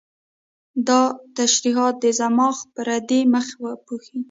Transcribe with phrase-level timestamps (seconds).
[0.87, 1.01] دا
[1.35, 4.19] ترشحات د صماخ پردې مخ وپوښي.